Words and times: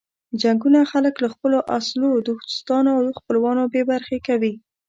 جنګونه 0.41 0.79
خلک 0.91 1.15
له 1.23 1.29
خپلو 1.33 1.59
اصلو 1.77 2.09
دوستانو 2.27 2.91
او 2.99 3.05
خپلوانو 3.19 3.63
بې 3.73 3.81
برخې 3.91 4.17
کوي. 4.27 4.53